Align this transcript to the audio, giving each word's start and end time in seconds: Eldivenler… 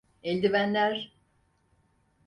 Eldivenler… 0.23 1.11